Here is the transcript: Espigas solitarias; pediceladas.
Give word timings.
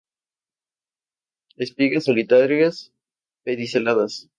Espigas 1.57 2.05
solitarias; 2.05 2.91
pediceladas. 3.43 4.29